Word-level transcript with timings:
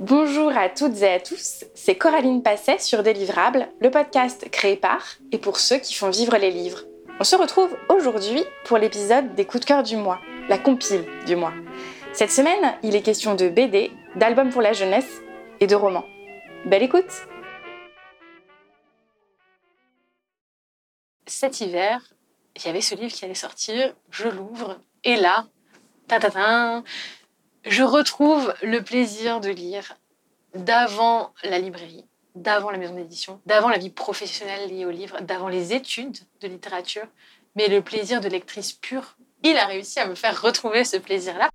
Bonjour 0.00 0.56
à 0.56 0.70
toutes 0.70 1.02
et 1.02 1.12
à 1.12 1.20
tous, 1.20 1.66
c'est 1.74 1.94
Coraline 1.94 2.42
Passet 2.42 2.78
sur 2.78 3.02
Délivrable, 3.02 3.68
le 3.82 3.90
podcast 3.90 4.48
créé 4.50 4.74
par 4.74 5.04
et 5.30 5.36
pour 5.36 5.58
ceux 5.58 5.76
qui 5.76 5.92
font 5.92 6.08
vivre 6.08 6.38
les 6.38 6.50
livres. 6.50 6.84
On 7.20 7.24
se 7.24 7.36
retrouve 7.36 7.76
aujourd'hui 7.90 8.42
pour 8.64 8.78
l'épisode 8.78 9.34
des 9.34 9.44
coups 9.44 9.60
de 9.60 9.66
cœur 9.66 9.82
du 9.82 9.98
mois, 9.98 10.18
la 10.48 10.56
compile 10.56 11.04
du 11.26 11.36
mois. 11.36 11.52
Cette 12.14 12.30
semaine, 12.30 12.78
il 12.82 12.96
est 12.96 13.02
question 13.02 13.34
de 13.34 13.50
BD, 13.50 13.92
d'albums 14.16 14.48
pour 14.48 14.62
la 14.62 14.72
jeunesse 14.72 15.20
et 15.60 15.66
de 15.66 15.74
romans. 15.74 16.06
Belle 16.64 16.84
écoute 16.84 17.12
Cet 21.26 21.60
hiver, 21.60 22.00
il 22.56 22.64
y 22.64 22.68
avait 22.70 22.80
ce 22.80 22.94
livre 22.94 23.12
qui 23.12 23.26
allait 23.26 23.34
sortir, 23.34 23.94
je 24.08 24.28
l'ouvre, 24.28 24.80
et 25.04 25.16
là, 25.16 25.44
ta, 26.08 26.18
ta, 26.18 26.30
ta 26.30 26.82
je 27.64 27.82
retrouve 27.82 28.54
le 28.62 28.82
plaisir 28.82 29.40
de 29.40 29.50
lire 29.50 29.96
d'avant 30.54 31.32
la 31.44 31.58
librairie, 31.58 32.06
d'avant 32.34 32.70
la 32.70 32.78
maison 32.78 32.94
d'édition, 32.94 33.40
d'avant 33.46 33.68
la 33.68 33.78
vie 33.78 33.90
professionnelle 33.90 34.68
liée 34.70 34.86
au 34.86 34.90
livre, 34.90 35.20
d'avant 35.20 35.48
les 35.48 35.74
études 35.74 36.18
de 36.40 36.48
littérature, 36.48 37.06
mais 37.56 37.68
le 37.68 37.82
plaisir 37.82 38.20
de 38.20 38.28
lectrice 38.28 38.72
pure. 38.72 39.16
Il 39.42 39.56
a 39.56 39.66
réussi 39.66 40.00
à 40.00 40.06
me 40.06 40.14
faire 40.14 40.40
retrouver 40.40 40.84
ce 40.84 40.96
plaisir-là. 40.96 41.50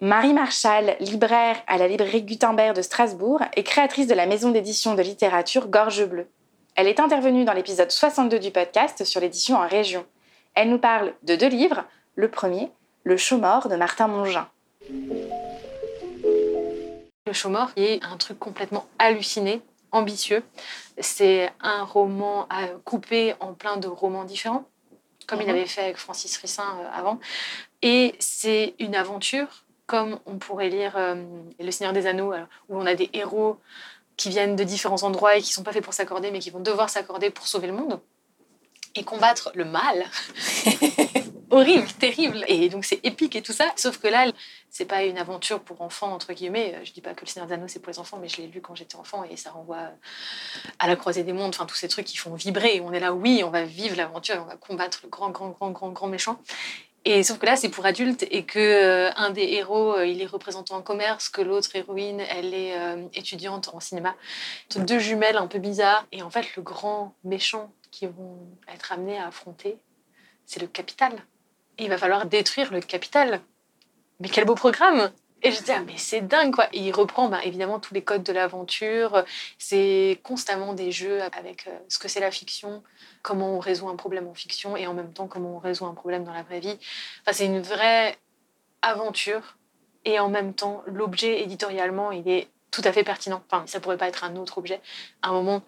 Marie 0.00 0.34
Marchal, 0.34 0.96
libraire 1.00 1.56
à 1.66 1.78
la 1.78 1.88
librairie 1.88 2.22
Gutenberg 2.22 2.76
de 2.76 2.82
Strasbourg, 2.82 3.40
est 3.54 3.62
créatrice 3.62 4.06
de 4.06 4.14
la 4.14 4.26
maison 4.26 4.50
d'édition 4.50 4.94
de 4.94 5.02
littérature 5.02 5.68
Gorge 5.68 6.04
Bleue. 6.04 6.28
Elle 6.74 6.88
est 6.88 7.00
intervenue 7.00 7.44
dans 7.44 7.54
l'épisode 7.54 7.90
62 7.90 8.38
du 8.38 8.50
podcast 8.50 9.04
sur 9.04 9.20
l'édition 9.20 9.56
en 9.56 9.66
région. 9.66 10.04
Elle 10.54 10.70
nous 10.70 10.78
parle 10.78 11.14
de 11.22 11.34
deux 11.34 11.48
livres. 11.48 11.84
Le 12.14 12.30
premier, 12.30 12.70
Le 13.08 13.16
Chaumort 13.16 13.68
de 13.68 13.76
Martin 13.76 14.08
Mongin. 14.08 14.48
Le 17.26 17.32
Chaumort 17.32 17.70
est 17.76 18.02
un 18.04 18.16
truc 18.16 18.36
complètement 18.40 18.84
halluciné, 18.98 19.62
ambitieux. 19.92 20.42
C'est 20.98 21.52
un 21.60 21.84
roman 21.84 22.48
à 22.50 22.66
couper 22.84 23.34
en 23.38 23.52
plein 23.54 23.76
de 23.76 23.86
romans 23.86 24.24
différents, 24.24 24.64
comme 25.28 25.40
il 25.40 25.44
Mhm. 25.46 25.54
avait 25.54 25.66
fait 25.66 25.82
avec 25.82 25.98
Francis 25.98 26.36
Rissin 26.38 26.64
euh, 26.80 26.88
avant. 26.92 27.20
Et 27.82 28.16
c'est 28.18 28.74
une 28.80 28.96
aventure, 28.96 29.64
comme 29.86 30.18
on 30.26 30.38
pourrait 30.38 30.68
lire 30.68 30.94
euh, 30.96 31.14
Le 31.60 31.70
Seigneur 31.70 31.92
des 31.92 32.08
Anneaux, 32.08 32.32
alors, 32.32 32.48
où 32.68 32.76
on 32.76 32.86
a 32.86 32.96
des 32.96 33.08
héros 33.12 33.56
qui 34.16 34.30
viennent 34.30 34.56
de 34.56 34.64
différents 34.64 35.04
endroits 35.04 35.36
et 35.36 35.42
qui 35.42 35.52
sont 35.52 35.62
pas 35.62 35.72
faits 35.72 35.84
pour 35.84 35.94
s'accorder, 35.94 36.32
mais 36.32 36.40
qui 36.40 36.50
vont 36.50 36.58
devoir 36.60 36.90
s'accorder 36.90 37.30
pour 37.30 37.46
sauver 37.46 37.68
le 37.68 37.72
monde 37.74 38.00
et 38.96 39.04
combattre 39.04 39.52
le 39.54 39.64
mal. 39.64 40.06
Horrible, 41.50 41.86
terrible. 41.98 42.44
Et 42.48 42.68
donc 42.68 42.84
c'est 42.84 43.04
épique 43.04 43.36
et 43.36 43.42
tout 43.42 43.52
ça. 43.52 43.72
Sauf 43.76 43.98
que 43.98 44.08
là, 44.08 44.30
c'est 44.68 44.84
pas 44.84 45.04
une 45.04 45.16
aventure 45.16 45.60
pour 45.60 45.80
enfants, 45.80 46.12
entre 46.12 46.32
guillemets. 46.32 46.74
Je 46.84 46.92
dis 46.92 47.00
pas 47.00 47.14
que 47.14 47.24
le 47.24 47.30
Seigneur 47.30 47.46
des 47.46 47.54
Anneaux, 47.54 47.68
c'est 47.68 47.78
pour 47.80 47.92
les 47.92 47.98
enfants, 47.98 48.18
mais 48.20 48.28
je 48.28 48.38
l'ai 48.38 48.48
lu 48.48 48.60
quand 48.60 48.74
j'étais 48.74 48.96
enfant 48.96 49.22
et 49.24 49.36
ça 49.36 49.50
renvoie 49.50 49.90
à 50.78 50.88
la 50.88 50.96
croisée 50.96 51.22
des 51.22 51.32
mondes, 51.32 51.54
enfin 51.54 51.66
tous 51.66 51.76
ces 51.76 51.88
trucs 51.88 52.06
qui 52.06 52.16
font 52.16 52.34
vibrer. 52.34 52.80
On 52.80 52.92
est 52.92 53.00
là, 53.00 53.12
oui, 53.12 53.42
on 53.44 53.50
va 53.50 53.64
vivre 53.64 53.96
l'aventure 53.96 54.36
on 54.40 54.44
va 54.44 54.56
combattre 54.56 55.00
le 55.04 55.08
grand, 55.08 55.30
grand, 55.30 55.50
grand, 55.50 55.70
grand, 55.70 55.90
grand 55.90 56.06
méchant. 56.08 56.38
Et 57.04 57.22
sauf 57.22 57.38
que 57.38 57.46
là, 57.46 57.54
c'est 57.54 57.68
pour 57.68 57.86
adultes 57.86 58.26
et 58.32 58.44
que 58.44 58.58
euh, 58.58 59.12
un 59.14 59.30
des 59.30 59.44
héros, 59.44 59.94
euh, 59.94 60.06
il 60.06 60.20
est 60.20 60.26
représentant 60.26 60.74
en 60.74 60.82
commerce, 60.82 61.28
que 61.28 61.40
l'autre 61.40 61.70
héroïne, 61.76 62.20
elle 62.28 62.52
est 62.52 62.76
euh, 62.76 63.06
étudiante 63.14 63.70
en 63.72 63.78
cinéma. 63.78 64.16
Deux 64.74 64.98
jumelles 64.98 65.36
un 65.36 65.46
peu 65.46 65.60
bizarres. 65.60 66.04
Et 66.10 66.22
en 66.22 66.30
fait, 66.30 66.56
le 66.56 66.62
grand 66.62 67.14
méchant 67.22 67.72
qui 67.92 68.06
vont 68.06 68.48
être 68.74 68.90
amenés 68.90 69.18
à 69.18 69.28
affronter, 69.28 69.78
c'est 70.46 70.60
le 70.60 70.66
capital. 70.66 71.12
Il 71.78 71.88
va 71.88 71.98
falloir 71.98 72.26
détruire 72.26 72.72
le 72.72 72.80
capital. 72.80 73.40
Mais 74.20 74.28
quel 74.28 74.44
beau 74.44 74.54
programme 74.54 75.10
Et 75.42 75.52
je 75.52 75.62
dis, 75.62 75.72
ah, 75.72 75.82
mais 75.86 75.96
c'est 75.96 76.22
dingue, 76.22 76.54
quoi. 76.54 76.68
Et 76.72 76.80
il 76.80 76.92
reprend 76.92 77.28
bah, 77.28 77.40
évidemment 77.44 77.78
tous 77.78 77.92
les 77.92 78.02
codes 78.02 78.22
de 78.22 78.32
l'aventure. 78.32 79.24
C'est 79.58 80.20
constamment 80.22 80.72
des 80.72 80.90
jeux 80.90 81.22
avec 81.22 81.66
euh, 81.66 81.78
ce 81.88 81.98
que 81.98 82.08
c'est 82.08 82.20
la 82.20 82.30
fiction, 82.30 82.82
comment 83.22 83.56
on 83.56 83.58
résout 83.58 83.88
un 83.88 83.96
problème 83.96 84.26
en 84.26 84.34
fiction 84.34 84.76
et 84.76 84.86
en 84.86 84.94
même 84.94 85.12
temps 85.12 85.26
comment 85.26 85.56
on 85.56 85.58
résout 85.58 85.84
un 85.86 85.94
problème 85.94 86.24
dans 86.24 86.32
la 86.32 86.42
vraie 86.42 86.60
vie. 86.60 86.78
Enfin, 87.22 87.32
c'est 87.32 87.46
une 87.46 87.60
vraie 87.60 88.16
aventure. 88.82 89.56
Et 90.04 90.20
en 90.20 90.28
même 90.28 90.54
temps, 90.54 90.82
l'objet 90.86 91.42
éditorialement, 91.42 92.12
il 92.12 92.28
est 92.28 92.48
tout 92.70 92.82
à 92.84 92.92
fait 92.92 93.02
pertinent. 93.02 93.42
Enfin, 93.50 93.66
ça 93.66 93.80
pourrait 93.80 93.96
pas 93.96 94.08
être 94.08 94.22
un 94.24 94.36
autre 94.36 94.58
objet. 94.58 94.80
À 95.20 95.30
un 95.30 95.32
moment, 95.32 95.62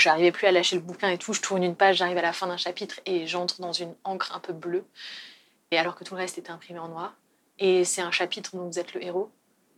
j'arrivais 0.00 0.32
plus 0.32 0.46
à 0.46 0.52
lâcher 0.52 0.76
le 0.76 0.82
bouquin 0.82 1.08
et 1.10 1.18
tout. 1.18 1.32
Je 1.32 1.40
tourne 1.40 1.62
une 1.62 1.76
page, 1.76 1.96
j'arrive 1.96 2.18
à 2.18 2.22
la 2.22 2.32
fin 2.32 2.46
d'un 2.46 2.56
chapitre 2.56 3.00
et 3.06 3.26
j'entre 3.26 3.60
dans 3.60 3.72
une 3.72 3.94
encre 4.04 4.34
un 4.34 4.40
peu 4.40 4.52
bleue. 4.52 4.84
Et 5.70 5.78
alors 5.78 5.94
que 5.94 6.04
tout 6.04 6.14
le 6.14 6.20
reste 6.20 6.38
était 6.38 6.50
imprimé 6.50 6.78
en 6.78 6.88
noir. 6.88 7.14
Et 7.58 7.84
c'est 7.84 8.00
un 8.00 8.10
chapitre 8.10 8.56
dont 8.56 8.66
vous 8.66 8.78
êtes 8.78 8.94
le 8.94 9.04
héros. 9.04 9.30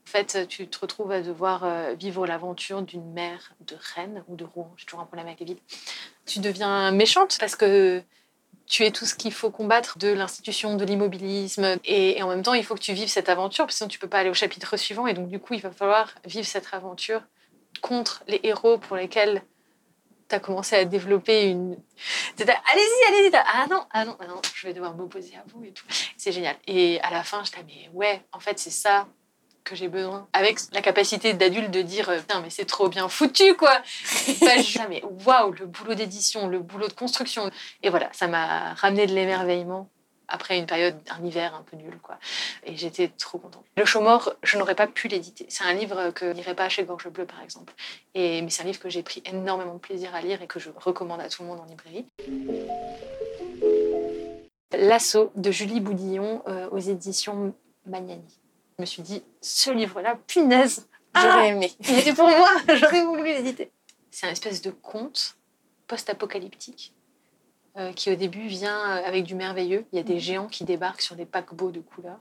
En 0.07 0.11
fait, 0.11 0.49
tu 0.49 0.67
te 0.67 0.79
retrouves 0.81 1.13
à 1.13 1.21
devoir 1.21 1.65
euh, 1.65 1.95
vivre 1.95 2.27
l'aventure 2.27 2.83
d'une 2.83 3.13
mère 3.13 3.53
de 3.61 3.77
Rennes 3.95 4.25
ou 4.29 4.37
de 4.37 4.45
Rouen. 4.45 4.73
J'ai 4.77 4.87
toujours 4.87 5.01
un 5.01 5.07
problème 5.07 5.27
avec 5.27 5.41
les. 5.41 5.57
Tu 6.27 6.41
deviens 6.41 6.91
méchante 6.91 7.37
parce 7.39 7.57
que 7.57 8.03
tu 8.67 8.85
es 8.85 8.91
tout 8.91 9.05
ce 9.05 9.15
qu'il 9.15 9.33
faut 9.33 9.51
combattre 9.51 9.99
de 9.99 10.09
l'institution, 10.09 10.77
de 10.77 10.85
l'immobilisme. 10.85 11.77
Et, 11.85 12.19
et 12.19 12.23
en 12.23 12.29
même 12.29 12.43
temps, 12.43 12.55
il 12.55 12.65
faut 12.65 12.75
que 12.75 12.81
tu 12.81 12.95
vives 12.95 13.09
cette 13.09 13.29
aventure, 13.29 13.71
sinon 13.71 13.89
tu 13.89 13.99
peux 13.99 14.09
pas 14.09 14.19
aller 14.19 14.31
au 14.31 14.35
chapitre 14.35 14.77
suivant. 14.77 15.07
Et 15.07 15.15
donc, 15.15 15.29
du 15.29 15.39
coup, 15.39 15.55
il 15.55 15.61
va 15.61 15.71
falloir 15.71 16.15
vivre 16.25 16.47
cette 16.47 16.69
aventure 16.73 17.23
contre 17.81 18.23
les 18.29 18.41
héros 18.43 18.79
pour 18.79 18.97
lesquels 18.97 19.43
tu 20.33 20.37
as 20.37 20.41
commencé 20.41 20.77
à 20.77 20.85
développer 20.87 21.45
une. 21.45 21.77
Allez-y, 22.39 23.09
allez-y. 23.09 23.31
Ah 23.35 23.67
non, 23.71 23.85
ah 23.91 24.05
non, 24.07 24.17
ah 24.19 24.27
non, 24.27 24.41
je 24.55 24.67
vais 24.67 24.73
devoir 24.73 24.95
m'opposer 24.95 25.35
à 25.37 25.45
vous 25.49 25.63
et 25.65 25.73
tout. 25.73 25.85
C'est 26.17 26.33
génial. 26.33 26.57
Et 26.67 27.01
à 27.03 27.11
la 27.11 27.23
fin, 27.23 27.43
je 27.45 27.51
dis, 27.51 27.59
mais 27.67 27.91
ouais, 27.93 28.25
en 28.33 28.41
fait, 28.41 28.59
c'est 28.59 28.71
ça 28.71 29.07
que 29.63 29.77
j'ai 29.77 29.89
besoin. 29.89 30.27
Avec 30.33 30.59
la 30.73 30.81
capacité 30.81 31.35
d'adulte 31.35 31.71
de 31.71 31.83
dire, 31.83 32.09
euh, 32.09 32.19
putain, 32.19 32.41
mais 32.41 32.51
c'est 32.51 32.65
trop 32.65 32.89
bien 32.89 33.09
foutu, 33.09 33.55
quoi. 33.57 33.81
Pas 34.41 34.57
juste, 34.57 34.81
mais 34.89 35.03
waouh, 35.27 35.53
le 35.53 35.67
boulot 35.67 35.95
d'édition, 35.95 36.49
le 36.49 36.61
boulot 36.61 36.89
de 36.89 36.95
construction. 36.95 37.51
Et 37.83 37.91
voilà, 37.91 38.09
ça 38.13 38.27
m'a 38.27 38.75
ramené 38.75 39.07
de 39.07 39.15
l'émerveillement 39.15 39.91
après 40.33 40.59
une 40.59 40.67
période, 40.67 40.97
un 41.11 41.25
hiver 41.25 41.55
un 41.55 41.63
peu 41.63 41.77
nul, 41.77 41.99
quoi. 42.03 42.19
Et 42.65 42.75
j'étais 42.77 43.09
trop 43.09 43.39
contente. 43.39 43.65
Le 43.77 43.85
Chaumort, 43.85 44.33
je 44.43 44.57
n'aurais 44.57 44.75
pas 44.75 44.87
pu 44.87 45.07
l'éditer. 45.07 45.45
C'est 45.51 45.65
un 45.65 45.75
livre 45.75 46.11
que 46.11 46.27
je 46.27 46.33
n'irais 46.33 46.55
pas 46.55 46.69
chez 46.71 46.85
Gorge 46.85 47.09
Bleue, 47.09 47.27
par 47.27 47.43
exemple. 47.43 47.75
Et, 48.15 48.41
mais 48.41 48.49
c'est 48.49 48.63
un 48.63 48.67
livre 48.67 48.81
que 48.81 48.89
j'ai 48.89 49.03
pris 49.03 49.23
énormément 49.27 49.75
de 49.75 49.79
plaisir 49.79 50.15
à 50.15 50.23
lire 50.23 50.41
et 50.41 50.47
que 50.47 50.59
je 50.59 50.71
recommande 50.75 51.21
à 51.21 51.29
tout 51.29 51.43
le 51.43 51.49
monde 51.49 51.61
en 51.61 51.67
librairie. 51.67 52.07
L'assaut 54.73 55.33
de 55.37 55.51
Julie 55.51 55.81
Boudillon 55.81 56.43
euh, 56.49 56.69
aux 56.71 56.79
éditions 56.79 57.55
Magnani. 57.87 58.41
Je 58.79 58.83
me 58.83 58.87
suis 58.87 59.03
dit, 59.03 59.23
ce 59.43 59.71
livre-là, 59.71 60.19
punaise, 60.27 60.89
j'aurais 61.15 61.49
aimé. 61.49 61.71
Il 61.81 61.99
était 61.99 62.15
pour 62.15 62.29
moi, 62.29 62.49
j'aurais 62.75 63.05
voulu 63.05 63.25
l'éditer. 63.25 63.71
C'est 64.11 64.27
un 64.27 64.31
espèce 64.31 64.63
de 64.63 64.71
conte 64.71 65.37
post-apocalyptique 65.87 66.95
euh, 67.79 67.93
qui 67.93 68.11
au 68.11 68.17
début 68.17 68.47
vient 68.49 68.79
euh, 68.79 69.05
avec 69.05 69.25
du 69.25 69.35
merveilleux. 69.35 69.87
Il 69.93 69.97
y 69.97 69.99
a 69.99 70.03
des 70.03 70.19
géants 70.19 70.49
qui 70.49 70.65
débarquent 70.65 71.01
sur 71.01 71.17
des 71.17 71.25
paquebots 71.25 71.71
de 71.71 71.81
couleurs. 71.81 72.21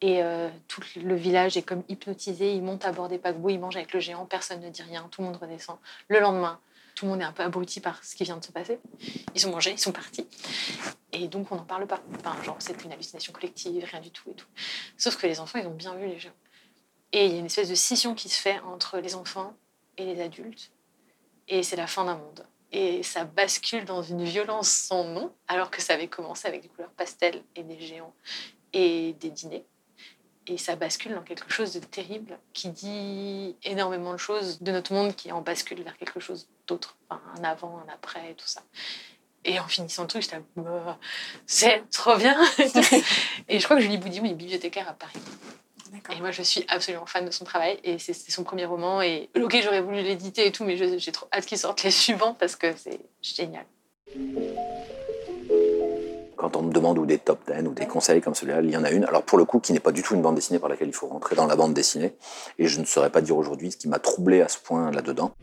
Et 0.00 0.22
euh, 0.22 0.48
tout 0.68 0.80
le 0.96 1.14
village 1.14 1.56
est 1.58 1.62
comme 1.62 1.82
hypnotisé. 1.88 2.54
Ils 2.54 2.62
montent 2.62 2.86
à 2.86 2.92
bord 2.92 3.08
des 3.08 3.18
paquebots, 3.18 3.50
ils 3.50 3.60
mangent 3.60 3.76
avec 3.76 3.92
le 3.92 4.00
géant, 4.00 4.24
personne 4.24 4.60
ne 4.62 4.70
dit 4.70 4.82
rien, 4.82 5.06
tout 5.10 5.20
le 5.20 5.26
monde 5.26 5.36
redescend. 5.36 5.76
Le 6.08 6.20
lendemain, 6.20 6.58
tout 6.94 7.04
le 7.04 7.10
monde 7.10 7.20
est 7.20 7.24
un 7.24 7.32
peu 7.32 7.42
abruti 7.42 7.80
par 7.80 8.02
ce 8.02 8.16
qui 8.16 8.24
vient 8.24 8.38
de 8.38 8.44
se 8.44 8.52
passer. 8.52 8.78
Ils 9.34 9.46
ont 9.46 9.50
mangé, 9.50 9.72
ils 9.72 9.78
sont 9.78 9.92
partis. 9.92 10.26
Et 11.12 11.28
donc 11.28 11.52
on 11.52 11.56
n'en 11.56 11.64
parle 11.64 11.86
pas. 11.86 12.00
Enfin, 12.18 12.42
genre, 12.42 12.56
c'est 12.60 12.82
une 12.82 12.92
hallucination 12.92 13.34
collective, 13.34 13.84
rien 13.84 14.00
du 14.00 14.10
tout 14.10 14.30
et 14.30 14.34
tout. 14.34 14.46
Sauf 14.96 15.16
que 15.16 15.26
les 15.26 15.40
enfants, 15.40 15.58
ils 15.58 15.66
ont 15.66 15.74
bien 15.74 15.94
vu 15.94 16.06
les 16.06 16.18
géants. 16.18 16.32
Et 17.12 17.26
il 17.26 17.32
y 17.32 17.36
a 17.36 17.38
une 17.38 17.46
espèce 17.46 17.68
de 17.68 17.74
scission 17.74 18.14
qui 18.14 18.30
se 18.30 18.40
fait 18.40 18.60
entre 18.60 18.98
les 18.98 19.14
enfants 19.14 19.54
et 19.98 20.06
les 20.06 20.22
adultes. 20.22 20.70
Et 21.48 21.62
c'est 21.62 21.76
la 21.76 21.86
fin 21.86 22.04
d'un 22.04 22.16
monde. 22.16 22.46
Et 22.72 23.02
ça 23.02 23.24
bascule 23.24 23.84
dans 23.84 24.02
une 24.02 24.22
violence 24.22 24.68
sans 24.68 25.04
nom, 25.04 25.32
alors 25.48 25.70
que 25.70 25.82
ça 25.82 25.94
avait 25.94 26.08
commencé 26.08 26.46
avec 26.46 26.62
des 26.62 26.68
couleurs 26.68 26.92
pastel 26.92 27.42
et 27.56 27.62
des 27.64 27.80
géants 27.80 28.14
et 28.72 29.14
des 29.14 29.30
dîners. 29.30 29.64
Et 30.46 30.56
ça 30.56 30.76
bascule 30.76 31.14
dans 31.14 31.22
quelque 31.22 31.50
chose 31.52 31.74
de 31.74 31.80
terrible 31.80 32.38
qui 32.52 32.70
dit 32.70 33.56
énormément 33.64 34.12
de 34.12 34.18
choses 34.18 34.60
de 34.60 34.72
notre 34.72 34.92
monde 34.92 35.14
qui 35.14 35.30
en 35.32 35.42
bascule 35.42 35.82
vers 35.82 35.96
quelque 35.96 36.20
chose 36.20 36.48
d'autre. 36.66 36.96
Enfin, 37.08 37.22
un 37.36 37.44
avant, 37.44 37.78
un 37.78 37.92
après 37.92 38.30
et 38.30 38.34
tout 38.34 38.46
ça. 38.46 38.62
Et 39.44 39.58
en 39.58 39.66
finissant 39.66 40.02
le 40.02 40.08
truc, 40.08 40.22
j'étais 40.22 40.40
Bah, 40.56 40.98
c'est 41.46 41.88
trop 41.90 42.16
bien. 42.16 42.36
et 43.48 43.58
je 43.58 43.64
crois 43.64 43.76
que 43.76 43.82
Julie 43.82 43.98
Boudillon 43.98 44.24
est 44.24 44.34
bibliothécaire 44.34 44.88
à 44.88 44.92
Paris. 44.92 45.20
Et 45.92 46.20
moi, 46.20 46.30
je 46.30 46.42
suis 46.42 46.64
absolument 46.68 47.06
fan 47.06 47.24
de 47.24 47.30
son 47.30 47.44
travail. 47.44 47.78
Et 47.84 47.98
c'est 47.98 48.14
son 48.14 48.44
premier 48.44 48.64
roman. 48.64 49.02
Et 49.02 49.28
ok, 49.40 49.58
j'aurais 49.62 49.80
voulu 49.80 50.02
l'éditer 50.02 50.46
et 50.46 50.52
tout, 50.52 50.64
mais 50.64 50.76
j'ai 50.76 51.12
trop 51.12 51.26
hâte 51.32 51.46
qu'il 51.46 51.58
sorte 51.58 51.82
les 51.82 51.90
suivants 51.90 52.34
parce 52.34 52.56
que 52.56 52.74
c'est 52.76 53.00
génial. 53.22 53.64
Quand 56.36 56.56
on 56.56 56.62
me 56.62 56.72
demande 56.72 56.98
ou 56.98 57.04
des 57.04 57.18
top 57.18 57.40
10 57.46 57.66
ou 57.66 57.74
des 57.74 57.86
conseils 57.86 58.20
comme 58.22 58.34
celui-là, 58.34 58.60
il 58.62 58.70
y 58.70 58.76
en 58.76 58.84
a 58.84 58.90
une. 58.90 59.04
Alors 59.04 59.22
pour 59.22 59.36
le 59.36 59.44
coup, 59.44 59.60
qui 59.60 59.72
n'est 59.72 59.80
pas 59.80 59.92
du 59.92 60.02
tout 60.02 60.14
une 60.14 60.22
bande 60.22 60.36
dessinée 60.36 60.58
par 60.58 60.70
laquelle 60.70 60.88
il 60.88 60.94
faut 60.94 61.06
rentrer 61.06 61.36
dans 61.36 61.46
la 61.46 61.54
bande 61.54 61.74
dessinée. 61.74 62.14
Et 62.58 62.66
je 62.66 62.80
ne 62.80 62.86
saurais 62.86 63.10
pas 63.10 63.20
dire 63.20 63.36
aujourd'hui 63.36 63.72
ce 63.72 63.76
qui 63.76 63.88
m'a 63.88 63.98
troublé 63.98 64.40
à 64.40 64.48
ce 64.48 64.58
point 64.58 64.90
là-dedans. 64.90 65.34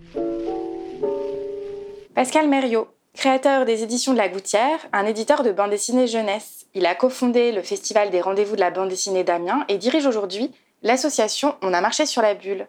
Pascal 2.16 2.50
Mériot, 2.50 2.88
créateur 3.18 3.66
des 3.66 3.82
éditions 3.82 4.14
de 4.14 4.18
la 4.18 4.30
Gouttière, 4.30 4.80
un 4.94 5.06
éditeur 5.06 5.42
de 5.44 5.52
bande 5.52 5.72
dessinée 5.72 6.08
jeunesse. 6.08 6.68
Il 6.76 6.86
a 6.86 6.94
cofondé 6.94 7.52
le 7.52 7.64
Festival 7.64 8.12
des 8.12 8.22
rendez-vous 8.22 8.56
de 8.56 8.62
la 8.62 8.70
bande 8.70 8.90
dessinée 8.90 9.24
d'Amiens 9.24 9.66
et 9.68 9.80
dirige 9.80 10.06
aujourd'hui 10.06 10.52
l'association 10.84 11.56
On 11.64 11.74
a 11.74 11.82
marché 11.82 12.06
sur 12.06 12.22
la 12.22 12.36
bulle. 12.36 12.68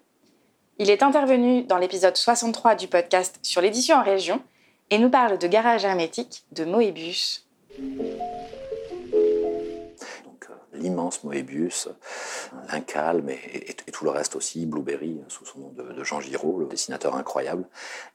Il 0.78 0.88
est 0.88 1.02
intervenu 1.02 1.64
dans 1.64 1.76
l'épisode 1.76 2.16
63 2.16 2.76
du 2.76 2.88
podcast 2.88 3.38
sur 3.42 3.60
l'édition 3.60 3.96
en 3.96 4.02
région 4.02 4.40
et 4.90 4.98
nous 4.98 5.10
parle 5.10 5.36
de 5.36 5.46
garage 5.46 5.84
hermétique 5.84 6.44
de 6.52 6.64
Moebius. 6.64 7.46
L'immense 10.78 11.25
Moebius, 11.25 11.88
l'Incalme 12.72 13.30
et, 13.30 13.76
tout 13.92 14.04
le 14.04 14.10
reste 14.10 14.36
aussi, 14.36 14.66
Blueberry, 14.66 15.20
sous 15.28 15.44
son 15.44 15.58
nom 15.58 15.72
de, 15.76 15.92
de, 15.92 16.04
Jean 16.04 16.20
Giraud, 16.20 16.58
le 16.60 16.66
dessinateur 16.66 17.16
incroyable. 17.16 17.64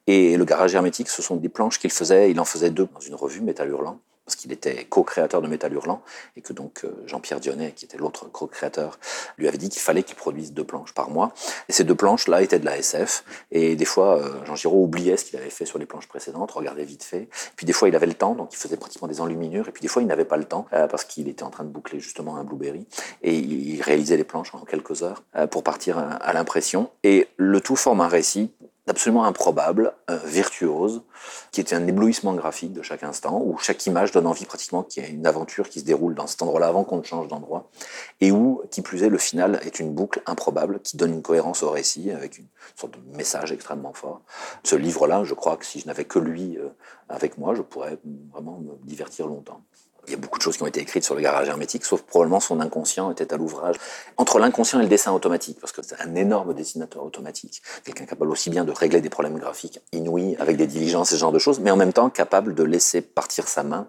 Et 0.07 0.37
le 0.37 0.45
garage 0.45 0.73
hermétique, 0.75 1.09
ce 1.09 1.21
sont 1.21 1.35
des 1.35 1.49
planches 1.49 1.79
qu'il 1.79 1.91
faisait, 1.91 2.31
il 2.31 2.39
en 2.39 2.45
faisait 2.45 2.69
deux 2.69 2.87
dans 2.93 2.99
une 2.99 3.15
revue, 3.15 3.41
Métal 3.41 3.69
Hurlant, 3.69 3.99
parce 4.25 4.35
qu'il 4.35 4.51
était 4.51 4.85
co-créateur 4.85 5.41
de 5.41 5.47
Métal 5.47 5.73
Hurlant, 5.73 6.01
et 6.37 6.41
que 6.41 6.53
donc 6.53 6.85
euh, 6.85 7.03
Jean-Pierre 7.07 7.39
Dionnet, 7.39 7.73
qui 7.73 7.85
était 7.85 7.97
l'autre 7.97 8.29
co-créateur, 8.31 8.97
lui 9.37 9.47
avait 9.47 9.57
dit 9.57 9.69
qu'il 9.69 9.81
fallait 9.81 10.03
qu'il 10.03 10.15
produise 10.15 10.53
deux 10.53 10.63
planches 10.63 10.93
par 10.93 11.09
mois. 11.09 11.33
Et 11.67 11.73
ces 11.73 11.83
deux 11.83 11.95
planches-là 11.95 12.41
étaient 12.41 12.59
de 12.59 12.65
la 12.65 12.77
SF, 12.77 13.25
et 13.51 13.75
des 13.75 13.85
fois, 13.85 14.17
euh, 14.17 14.45
Jean 14.45 14.55
Giraud 14.55 14.83
oubliait 14.83 15.17
ce 15.17 15.25
qu'il 15.25 15.37
avait 15.37 15.49
fait 15.49 15.65
sur 15.65 15.77
les 15.77 15.85
planches 15.85 16.07
précédentes, 16.07 16.51
regardait 16.51 16.85
vite 16.85 17.03
fait. 17.03 17.27
Puis 17.55 17.65
des 17.65 17.73
fois, 17.73 17.89
il 17.89 17.95
avait 17.95 18.07
le 18.07 18.13
temps, 18.13 18.35
donc 18.35 18.53
il 18.53 18.57
faisait 18.57 18.77
pratiquement 18.77 19.07
des 19.07 19.19
enluminures, 19.19 19.67
et 19.67 19.71
puis 19.71 19.81
des 19.81 19.89
fois, 19.89 20.01
il 20.01 20.07
n'avait 20.07 20.25
pas 20.25 20.37
le 20.37 20.45
temps, 20.45 20.67
euh, 20.73 20.87
parce 20.87 21.03
qu'il 21.03 21.27
était 21.27 21.43
en 21.43 21.49
train 21.49 21.65
de 21.65 21.69
boucler 21.69 21.99
justement 21.99 22.37
un 22.37 22.43
Blueberry, 22.43 22.87
et 23.21 23.35
il 23.35 23.81
réalisait 23.81 24.17
les 24.17 24.23
planches 24.23 24.53
en 24.53 24.59
quelques 24.59 25.03
heures 25.03 25.23
pour 25.51 25.63
partir 25.63 25.97
à 25.97 26.33
l'impression. 26.33 26.89
Et 27.03 27.27
le 27.37 27.59
tout 27.61 27.75
forme 27.75 28.01
un 28.01 28.07
récit 28.07 28.51
absolument 28.87 29.23
improbable, 29.23 29.93
euh, 30.09 30.17
virtuose, 30.25 31.03
qui 31.51 31.61
est 31.61 31.73
un 31.73 31.87
éblouissement 31.87 32.33
graphique 32.33 32.73
de 32.73 32.81
chaque 32.81 33.03
instant, 33.03 33.41
où 33.41 33.57
chaque 33.57 33.85
image 33.85 34.11
donne 34.11 34.27
envie 34.27 34.45
pratiquement 34.45 34.83
qu'il 34.83 35.03
y 35.03 35.05
ait 35.05 35.09
une 35.09 35.25
aventure 35.25 35.69
qui 35.69 35.79
se 35.79 35.85
déroule 35.85 36.15
dans 36.15 36.27
cet 36.27 36.41
endroit-là 36.41 36.67
avant 36.67 36.83
qu'on 36.83 36.97
ne 36.97 37.03
change 37.03 37.27
d'endroit, 37.27 37.69
et 38.19 38.31
où, 38.31 38.61
qui 38.71 38.81
plus 38.81 39.03
est, 39.03 39.09
le 39.09 39.17
final 39.17 39.59
est 39.63 39.79
une 39.79 39.93
boucle 39.93 40.21
improbable 40.25 40.81
qui 40.81 40.97
donne 40.97 41.13
une 41.13 41.21
cohérence 41.21 41.63
au 41.63 41.69
récit, 41.69 42.11
avec 42.11 42.37
une 42.37 42.47
sorte 42.75 42.93
de 42.93 43.17
message 43.17 43.51
extrêmement 43.51 43.93
fort. 43.93 44.21
Ce 44.63 44.75
livre-là, 44.75 45.23
je 45.23 45.33
crois 45.33 45.55
que 45.57 45.65
si 45.65 45.79
je 45.79 45.87
n'avais 45.87 46.05
que 46.05 46.19
lui 46.19 46.57
euh, 46.57 46.69
avec 47.07 47.37
moi, 47.37 47.55
je 47.55 47.61
pourrais 47.61 47.97
vraiment 48.31 48.59
me 48.59 48.75
divertir 48.85 49.27
longtemps. 49.27 49.61
Il 50.07 50.11
y 50.11 50.15
a 50.15 50.17
beaucoup 50.17 50.37
de 50.37 50.43
choses 50.43 50.57
qui 50.57 50.63
ont 50.63 50.67
été 50.67 50.81
écrites 50.81 51.03
sur 51.03 51.15
le 51.15 51.21
garage 51.21 51.47
hermétique, 51.47 51.85
sauf 51.85 52.01
probablement 52.01 52.39
son 52.39 52.59
inconscient 52.59 53.09
était 53.11 53.33
à 53.33 53.37
l'ouvrage. 53.37 53.77
Entre 54.17 54.37
l'inconscient 54.37 54.79
et 54.79 54.83
le 54.83 54.89
dessin 54.89 55.13
automatique, 55.13 55.59
parce 55.61 55.71
que 55.71 55.81
c'est 55.81 55.99
un 56.01 56.15
énorme 56.15 56.53
dessinateur 56.53 57.03
automatique, 57.05 57.61
quelqu'un 57.85 58.05
capable 58.05 58.29
aussi 58.31 58.49
bien 58.49 58.65
de 58.65 58.71
régler 58.71 58.99
des 59.01 59.09
problèmes 59.09 59.37
graphiques 59.37 59.79
inouïs 59.93 60.35
avec 60.39 60.57
des 60.57 60.67
diligences 60.67 61.11
et 61.11 61.15
ce 61.15 61.19
genre 61.19 61.31
de 61.31 61.39
choses, 61.39 61.59
mais 61.59 61.71
en 61.71 61.77
même 61.77 61.93
temps 61.93 62.09
capable 62.09 62.53
de 62.53 62.63
laisser 62.63 63.01
partir 63.01 63.47
sa 63.47 63.63
main. 63.63 63.87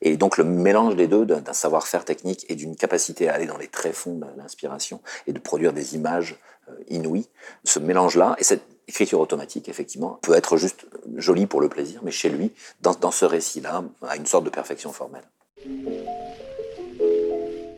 Et 0.00 0.16
donc 0.16 0.38
le 0.38 0.44
mélange 0.44 0.96
des 0.96 1.08
deux, 1.08 1.26
d'un 1.26 1.52
savoir-faire 1.52 2.04
technique 2.04 2.46
et 2.48 2.54
d'une 2.54 2.76
capacité 2.76 3.28
à 3.28 3.34
aller 3.34 3.46
dans 3.46 3.58
les 3.58 3.68
tréfonds 3.68 4.14
de 4.14 4.26
l'inspiration 4.38 5.02
et 5.26 5.32
de 5.32 5.38
produire 5.38 5.72
des 5.72 5.94
images 5.94 6.38
euh, 6.68 6.72
inouïes, 6.88 7.28
ce 7.64 7.78
mélange-là, 7.78 8.36
et 8.38 8.44
cette 8.44 8.62
écriture 8.88 9.20
automatique, 9.20 9.68
effectivement, 9.68 10.18
peut 10.22 10.34
être 10.34 10.56
juste 10.56 10.86
jolie 11.16 11.46
pour 11.46 11.60
le 11.60 11.68
plaisir, 11.68 12.00
mais 12.02 12.10
chez 12.10 12.28
lui, 12.28 12.52
dans, 12.80 12.94
dans 12.94 13.10
ce 13.10 13.24
récit-là, 13.24 13.84
a 14.02 14.16
une 14.16 14.26
sorte 14.26 14.44
de 14.44 14.50
perfection 14.50 14.92
formelle. 14.92 15.24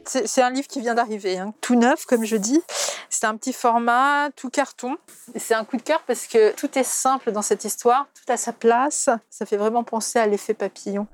C'est 0.04 0.42
un 0.42 0.50
livre 0.50 0.68
qui 0.68 0.80
vient 0.80 0.94
d'arriver, 0.94 1.38
hein. 1.38 1.54
tout 1.60 1.74
neuf, 1.74 2.04
comme 2.04 2.24
je 2.24 2.36
dis. 2.36 2.60
C'est 3.08 3.26
un 3.26 3.36
petit 3.36 3.52
format, 3.52 4.30
tout 4.36 4.50
carton. 4.50 4.96
C'est 5.36 5.54
un 5.54 5.64
coup 5.64 5.76
de 5.76 5.82
cœur 5.82 6.02
parce 6.06 6.26
que 6.26 6.52
tout 6.54 6.78
est 6.78 6.84
simple 6.84 7.32
dans 7.32 7.42
cette 7.42 7.64
histoire, 7.64 8.06
tout 8.14 8.30
à 8.30 8.36
sa 8.36 8.52
place. 8.52 9.08
Ça 9.30 9.46
fait 9.46 9.56
vraiment 9.56 9.84
penser 9.84 10.18
à 10.18 10.26
l'effet 10.26 10.54
papillon. 10.54 11.06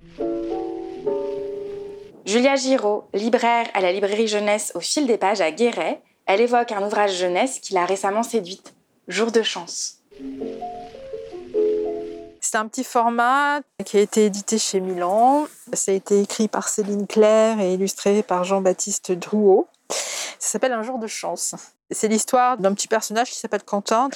Julia 2.25 2.57
Giraud, 2.57 3.05
libraire 3.15 3.69
à 3.75 3.81
la 3.81 3.93
librairie 3.93 4.29
jeunesse 4.29 4.73
au 4.75 4.81
fil 4.81 5.07
des 5.07 5.17
pages 5.17 5.41
à 5.41 5.51
Guéret, 5.51 6.03
elle 6.27 6.43
évoque 6.43 6.73
un 6.73 6.85
ouvrage 6.85 7.17
jeunesse 7.17 7.59
qui 7.59 7.73
l'a 7.73 7.87
récemment 7.87 8.23
séduite, 8.23 8.75
Jour 9.09 9.33
de 9.33 9.43
chance. 9.43 10.03
C'est 12.51 12.57
un 12.57 12.67
petit 12.67 12.83
format 12.83 13.61
qui 13.85 13.99
a 13.99 14.01
été 14.01 14.25
édité 14.25 14.57
chez 14.57 14.81
Milan. 14.81 15.47
Ça 15.75 15.93
a 15.93 15.95
été 15.95 16.23
écrit 16.23 16.49
par 16.49 16.71
Céline 16.71 17.07
Claire 17.07 17.61
et 17.61 17.75
illustré 17.75 18.23
par 18.23 18.43
Jean-Baptiste 18.43 19.13
Drouot. 19.13 19.69
Ça 19.91 20.53
s'appelle 20.53 20.73
Un 20.73 20.83
jour 20.83 20.99
de 20.99 21.07
chance. 21.07 21.55
C'est 21.91 22.09
l'histoire 22.09 22.57
d'un 22.57 22.73
petit 22.73 22.89
personnage 22.89 23.29
qui 23.29 23.39
s'appelle 23.39 23.65
Quentin. 23.65 24.09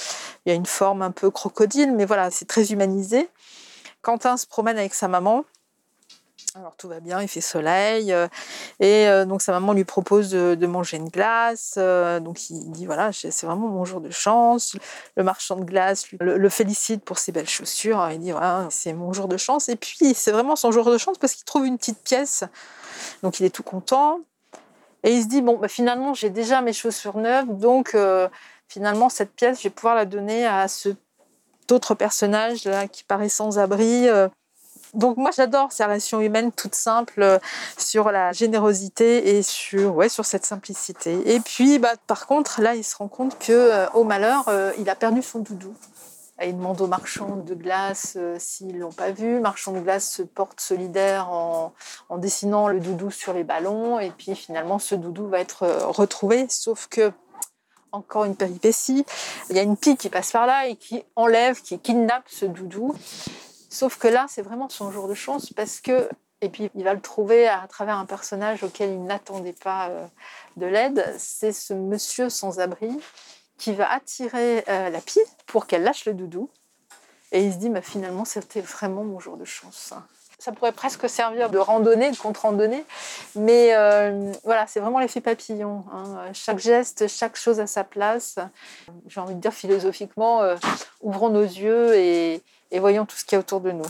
Il 0.47 0.49
y 0.49 0.51
a 0.51 0.55
une 0.55 0.65
forme 0.65 1.03
un 1.03 1.11
peu 1.11 1.29
crocodile, 1.29 1.93
mais 1.93 2.05
voilà, 2.05 2.31
c'est 2.31 2.45
très 2.45 2.71
humanisé. 2.71 3.29
Quentin 4.01 4.35
se 4.35 4.47
promène 4.47 4.79
avec 4.79 4.95
sa 4.95 5.07
maman 5.07 5.45
alors 6.55 6.75
tout 6.75 6.87
va 6.87 6.99
bien, 6.99 7.19
il 7.19 7.27
fait 7.27 7.41
soleil, 7.41 8.13
euh, 8.13 8.27
et 8.79 9.07
euh, 9.07 9.25
donc 9.25 9.41
sa 9.41 9.51
maman 9.53 9.73
lui 9.73 9.85
propose 9.85 10.29
de, 10.29 10.67
manger 10.67 10.97
une 10.97 11.09
glace. 11.09 11.75
Euh, 11.77 12.19
donc 12.19 12.51
il 12.51 12.71
dit 12.71 12.85
voilà, 12.85 13.11
c'est 13.11 13.45
vraiment 13.45 13.67
mon 13.67 13.85
jour 13.85 14.01
de 14.01 14.11
chance. 14.11 14.75
Le 15.15 15.23
marchand 15.23 15.55
de 15.55 15.63
glace 15.63 16.05
le, 16.19 16.49
félicite 16.49 17.03
pour 17.03 17.17
ses 17.17 17.31
belles 17.31 17.49
chaussures. 17.49 18.07
il 18.11 18.19
dit 18.19 18.31
voilà, 18.31 18.67
c'est 18.69 18.93
mon 18.93 19.13
jour 19.13 19.27
de 19.27 19.37
chance. 19.37 19.67
Et 19.67 19.75
puis 19.75 20.13
c'est 20.13 20.31
vraiment 20.31 20.55
son 20.55 20.71
jour 20.71 20.85
de 20.85 20.97
chance 20.97 21.17
parce 21.17 21.33
qu'il 21.33 21.45
trouve 21.45 21.65
une 21.65 21.77
petite 21.77 22.03
pièce. 22.03 22.43
Donc 23.23 23.39
il 23.39 23.45
est 23.45 23.49
tout 23.49 23.63
content. 23.63 24.19
Et 25.03 25.11
il 25.11 25.23
se 25.23 25.27
dit 25.27 25.41
bon, 25.41 25.57
bah, 25.57 25.67
finalement 25.67 26.13
j'ai 26.13 26.29
déjà 26.29 26.61
mes 26.61 26.73
chaussures 26.73 27.17
neuves, 27.17 27.57
donc 27.57 27.97
finalement 28.67 29.09
cette 29.09 29.33
pièce, 29.33 29.57
je 29.57 29.63
vais 29.63 29.69
pouvoir 29.71 29.95
la 29.95 30.05
donner 30.05 30.45
à 30.45 30.67
ce 30.67 30.89
autre 31.71 31.95
personnage 31.95 32.65
là 32.65 32.87
qui 32.87 33.03
paraît 33.03 33.29
sans 33.29 33.57
abri. 33.57 34.07
Donc 34.93 35.17
moi 35.17 35.31
j'adore 35.35 35.71
ces 35.71 35.83
relations 35.83 36.21
humaines 36.21 36.51
toutes 36.51 36.75
simples 36.75 37.23
euh, 37.23 37.39
sur 37.77 38.11
la 38.11 38.31
générosité 38.31 39.37
et 39.37 39.43
sur 39.43 39.95
ouais 39.95 40.09
sur 40.09 40.25
cette 40.25 40.45
simplicité. 40.45 41.33
Et 41.33 41.39
puis 41.39 41.79
bah, 41.79 41.93
par 42.05 42.27
contre 42.27 42.61
là 42.61 42.75
il 42.75 42.83
se 42.83 42.95
rend 42.95 43.07
compte 43.07 43.39
que 43.39 43.51
euh, 43.51 43.89
au 43.91 44.03
malheur 44.03 44.45
euh, 44.49 44.71
il 44.77 44.89
a 44.89 44.95
perdu 44.95 45.23
son 45.23 45.39
doudou. 45.39 45.73
il 46.43 46.55
demande 46.55 46.79
aux 46.81 46.87
marchands 46.87 47.37
de 47.37 47.55
glace 47.55 48.17
s'ils 48.37 48.77
l'ont 48.77 48.91
pas 48.91 49.09
vu. 49.09 49.39
Marchand 49.39 49.71
de 49.71 49.79
glace 49.79 50.11
se 50.11 50.21
porte 50.21 50.61
solidaire 50.61 51.29
en, 51.29 51.73
en, 52.09 52.17
dessinant 52.17 52.67
le 52.67 52.79
doudou 52.79 53.09
sur 53.09 53.33
les 53.33 53.43
ballons 53.43 53.99
et 53.99 54.11
puis 54.11 54.35
finalement 54.35 54.77
ce 54.77 54.93
doudou 54.93 55.27
va 55.27 55.39
être 55.39 55.65
retrouvé. 55.87 56.45
Sauf 56.49 56.87
que 56.87 57.11
encore 57.91 58.25
une 58.25 58.35
péripétie, 58.35 59.05
il 59.49 59.55
y 59.55 59.59
a 59.59 59.61
une 59.61 59.77
pie 59.77 59.97
qui 59.97 60.09
passe 60.09 60.31
par 60.31 60.47
là 60.47 60.67
et 60.67 60.75
qui 60.75 61.03
enlève, 61.15 61.61
qui 61.61 61.79
kidnappe 61.79 62.25
ce 62.27 62.45
doudou. 62.45 62.95
Sauf 63.73 63.97
que 63.97 64.07
là, 64.07 64.27
c'est 64.29 64.43
vraiment 64.43 64.69
son 64.69 64.91
jour 64.91 65.07
de 65.07 65.15
chance 65.15 65.51
parce 65.51 65.81
que, 65.81 66.07
et 66.41 66.49
puis 66.49 66.69
il 66.75 66.83
va 66.83 66.93
le 66.93 67.01
trouver 67.01 67.47
à 67.47 67.65
travers 67.67 67.97
un 67.97 68.05
personnage 68.05 68.63
auquel 68.63 68.91
il 68.91 69.03
n'attendait 69.03 69.55
pas 69.63 69.89
euh, 69.89 70.05
de 70.57 70.67
l'aide, 70.67 71.03
c'est 71.17 71.51
ce 71.51 71.73
monsieur 71.73 72.29
sans 72.29 72.59
abri 72.59 72.91
qui 73.57 73.73
va 73.73 73.91
attirer 73.91 74.63
euh, 74.69 74.91
la 74.91 75.01
pie 75.01 75.23
pour 75.47 75.65
qu'elle 75.65 75.81
lâche 75.81 76.05
le 76.05 76.13
doudou. 76.13 76.51
Et 77.31 77.43
il 77.43 77.51
se 77.51 77.57
dit, 77.57 77.69
bah, 77.71 77.81
finalement, 77.81 78.25
c'était 78.25 78.61
vraiment 78.61 79.03
mon 79.03 79.19
jour 79.19 79.37
de 79.37 79.45
chance. 79.45 79.91
Ça 80.37 80.51
pourrait 80.51 80.71
presque 80.71 81.09
servir 81.09 81.49
de 81.49 81.57
randonnée, 81.57 82.11
de 82.11 82.17
contre-randonnée, 82.17 82.85
mais 83.33 83.73
euh, 83.73 84.31
voilà, 84.43 84.67
c'est 84.67 84.81
vraiment 84.81 84.99
l'effet 84.99 85.21
papillon. 85.21 85.83
Hein. 85.91 86.31
Chaque 86.33 86.59
geste, 86.59 87.07
chaque 87.07 87.37
chose 87.37 87.59
à 87.59 87.65
sa 87.65 87.83
place. 87.83 88.37
J'ai 89.07 89.19
envie 89.19 89.33
de 89.33 89.39
dire 89.39 89.53
philosophiquement, 89.53 90.41
ouvrons 91.01 91.29
nos 91.29 91.41
yeux 91.41 91.95
et, 91.95 92.43
et 92.73 92.79
voyons 92.79 93.05
tout 93.05 93.15
ce 93.15 93.23
qu'il 93.23 93.35
y 93.35 93.37
a 93.37 93.39
autour 93.39 93.61
de 93.61 93.71
nous. 93.71 93.85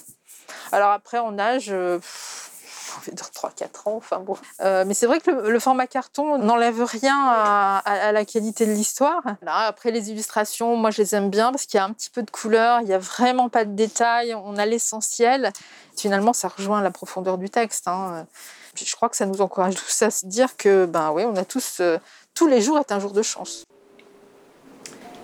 Alors 0.71 0.91
après, 0.91 1.17
euh, 1.17 1.21
on 1.21 1.31
va 1.31 3.11
dire 3.11 3.29
3-4 3.33 3.89
ans, 3.89 3.95
enfin 3.95 4.19
bon. 4.19 4.35
Euh, 4.61 4.83
mais 4.85 4.93
c'est 4.93 5.07
vrai 5.07 5.19
que 5.19 5.31
le, 5.31 5.59
format 5.59 5.87
carton 5.87 6.37
n'enlève 6.37 6.83
rien 6.83 7.17
à, 7.17 8.11
la 8.11 8.25
qualité 8.25 8.65
de 8.65 8.71
l'histoire. 8.71 9.23
Après, 9.47 9.91
les 9.91 10.11
illustrations, 10.11 10.75
moi, 10.75 10.91
je 10.91 11.01
les 11.01 11.15
aime 11.15 11.29
bien 11.29 11.51
parce 11.51 11.65
qu'il 11.65 11.77
y 11.77 11.81
a 11.81 11.85
un 11.85 11.93
petit 11.93 12.09
peu 12.09 12.23
de 12.23 12.29
couleur, 12.29 12.81
il 12.81 12.85
n'y 12.85 12.93
a 12.93 12.99
vraiment 12.99 13.49
pas 13.49 13.65
de 13.65 13.73
détails, 13.73 14.35
on 14.35 14.57
a 14.57 14.65
l'essentiel. 14.65 15.51
Finalement, 15.95 16.33
ça 16.33 16.49
rejoint 16.49 16.81
la 16.81 16.91
profondeur 16.91 17.37
du 17.37 17.49
texte. 17.49 17.87
Hein. 17.87 18.27
Je 18.75 18.95
crois 18.95 19.07
que 19.09 19.15
ça 19.15 19.25
nous 19.25 19.41
encourage 19.41 19.75
tous 19.75 20.01
à 20.01 20.11
se 20.11 20.25
dire 20.25 20.57
que, 20.57 20.85
ben 20.85 21.11
oui, 21.11 21.23
on 21.25 21.35
a 21.35 21.45
tous, 21.45 21.77
euh, 21.79 21.97
tous 22.33 22.47
les 22.47 22.61
jours 22.61 22.77
est 22.79 22.91
un 22.91 22.99
jour 22.99 23.11
de 23.11 23.21
chance. 23.21 23.63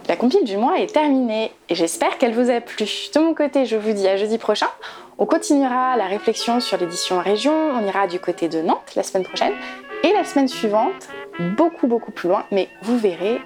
La 0.10 0.16
compile 0.16 0.44
du 0.44 0.58
mois 0.58 0.80
est 0.80 0.92
terminée 0.92 1.52
et 1.70 1.76
j'espère 1.76 2.18
qu'elle 2.18 2.34
vous 2.34 2.50
a 2.50 2.62
plu. 2.62 2.86
De 3.14 3.20
mon 3.20 3.36
côté, 3.36 3.68
je 3.68 3.76
vous 3.76 3.94
dis 3.94 4.08
à 4.08 4.18
jeudi 4.18 4.40
prochain. 4.40 4.66
On 5.20 5.28
continuera 5.28 5.96
la 5.98 6.08
réflexion 6.08 6.60
sur 6.60 6.80
l'édition 6.80 7.20
région, 7.20 7.54
on 7.54 7.86
ira 7.86 8.08
du 8.08 8.20
côté 8.20 8.48
de 8.50 8.60
Nantes 8.60 8.96
la 8.96 9.04
semaine 9.04 9.24
prochaine 9.24 9.54
et 10.04 10.12
la 10.12 10.24
semaine 10.24 10.48
suivante, 10.48 11.10
beaucoup 11.56 11.86
beaucoup 11.86 12.10
plus 12.10 12.28
loin, 12.28 12.44
mais 12.52 12.70
vous 12.82 12.98
verrez, 12.98 13.40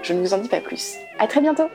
je 0.00 0.14
ne 0.14 0.20
vous 0.20 0.32
en 0.32 0.38
dis 0.38 0.48
pas 0.48 0.62
plus. 0.62 0.94
À 1.18 1.26
très 1.26 1.42
bientôt 1.42 1.68